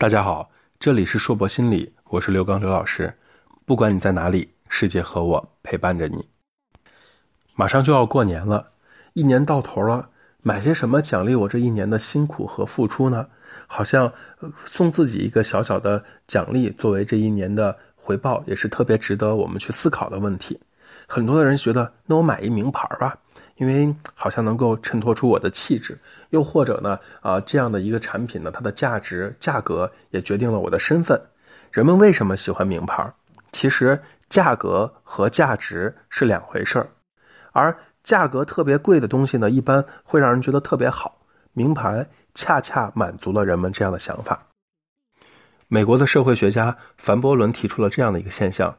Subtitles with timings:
[0.00, 3.12] 大家好，这里是硕博心理，我是刘刚刘老师。
[3.66, 6.26] 不管你在哪里，世界和我陪伴着你。
[7.54, 8.70] 马上就要过年了，
[9.12, 10.08] 一年到头了，
[10.40, 13.26] 买些什么奖励我这一年的辛苦和付出呢？
[13.66, 14.10] 好像
[14.64, 20.58] 送自己一个小小的奖励，作为这一年的回报，也是特别值得我们去思考的问题。
[21.06, 23.18] 很多的人觉得，那我买一名牌吧，
[23.56, 25.98] 因为好像能够衬托出我的气质。
[26.30, 31.20] 又或者呢，啊，这样的一个产品呢，它的价值、价格也决定了我的身份。
[31.70, 33.12] 人们为什么喜欢名牌？
[33.52, 36.88] 其实价格和价值是两回事儿，
[37.50, 41.18] 而价格特别贵的东西呢，一般会让人觉得特别好。
[41.52, 44.46] 名牌恰恰满足了人们这样的想法。
[45.66, 48.78] 美国的社会学家凡伯伦提出了这样的一个现象：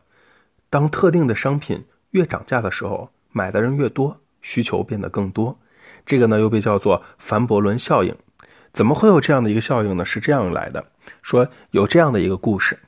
[0.70, 5.57] 当特定的商品越涨价的时候，买的人越多，需求变得更多。
[6.05, 8.15] 这个呢又被叫做凡伯伦效应。
[8.73, 10.05] 怎么会有这样的一个效应呢？
[10.05, 10.85] 是这样来的：
[11.21, 12.79] 说有这样的一个故事，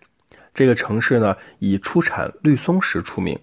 [0.54, 3.38] 这个城市呢以出产绿松石出名，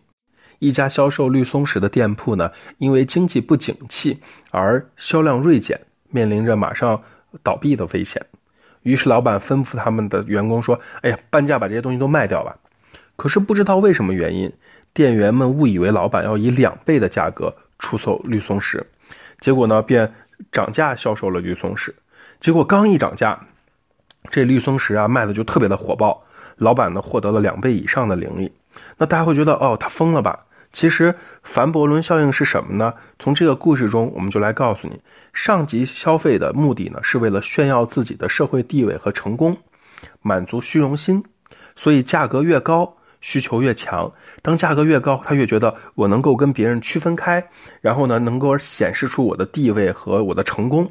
[0.59, 4.19] 一家销售绿松石的店铺呢因为经济不景气
[4.51, 7.03] 而销量锐减，面临着马上
[7.43, 8.25] 倒闭的危险。
[8.85, 12.57] 于是老板吩咐他们的员工说：“哎呀，半价把这些东西都卖掉吧。”
[13.17, 14.51] 可是不知道为什么原因，
[14.95, 18.87] 店员们误以为老板要以两倍的价格出售绿松石，
[19.41, 20.15] 结果呢便
[20.53, 21.93] 涨价销售了绿松石。
[22.39, 23.37] 结果刚一涨价，
[24.31, 26.23] 这绿松石啊卖的就特别的火爆，
[26.57, 28.53] 老板呢获得了两倍以上的盈利。
[28.97, 30.39] 那大家会觉得哦，他疯了吧？
[30.73, 32.95] 其实凡伯伦效应是什么呢？
[33.19, 39.57] 从这个故事中，我们就来告诉你，上级消费的目的呢，是为了炫耀自己的社会地位和成功，
[40.23, 41.25] 满足虚荣心，
[41.75, 44.11] 所以价格越高，需求越强。
[44.43, 47.45] 当价格越高，他越觉得我能够跟别人区分开，
[47.81, 50.91] 然后呢，能够显示出我的地位和我的成功。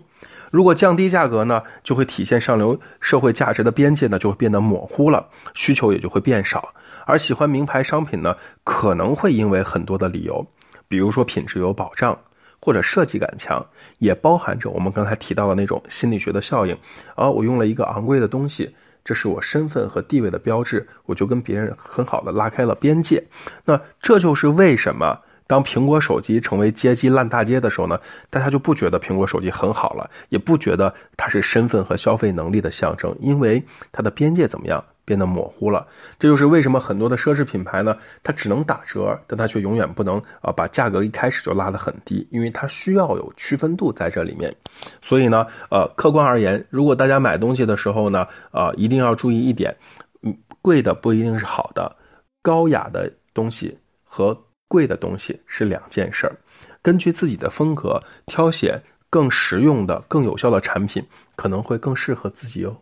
[0.52, 6.74] 如果降低价格呢，就会体现上流社会价值的边界呢，就会变得模糊了，需求也就会变少。
[7.06, 10.44] 而喜欢名牌商品呢，可能会因为很多的理由，
[10.88, 12.18] 比如说品质有保障，
[12.60, 13.64] 或者设计感强，
[14.00, 16.76] 也包含着我们刚才提到的那种心理学的效应。
[17.16, 18.76] 而我用了一个昂贵的东西，
[19.10, 23.24] 这是我身份和地位的标志，我就跟别人很好的拉开了边界。
[23.66, 25.22] 那这就是为什么。
[25.48, 28.00] 当苹果手机成为街机烂大街的时候呢，
[28.30, 35.88] 大家就不觉得苹果手机很好了，也不觉得它是身份和消费能力的象征，因为它的边界怎么样变得模糊了。
[36.20, 44.54] 这就是为什么很多的奢侈品牌呢，它只能打折，但它却永远不能啊把价格一开始就拉得很低，因为它需要有区分度在这里面。
[45.02, 49.76] 所以呢，呃，客观而言，如果大家买东西的时候呢，啊，一定要注意一点，
[50.22, 51.96] 嗯，贵的不一定是好的，
[52.44, 54.38] 高雅的东西和。
[54.70, 56.38] 贵的东西是两件事儿，
[56.84, 61.04] 根据自己的风格挑选更实用的、更有效的产品，
[61.36, 62.80] 可能会更适合自己哟。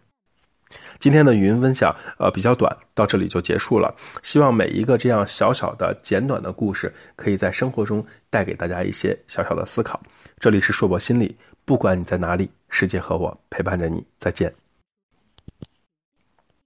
[0.99, 3.93] 今天的语音分享，呃，比较短，到这里就结束了。
[4.23, 10.01] 希望每一个这样小小的、简短的故事，可以在生活中带给大家一些小小的思考。
[10.39, 11.35] 这里是硕博心理，
[11.65, 14.03] 不管你在哪里，世界和我陪伴着你。
[14.17, 14.66] 再见。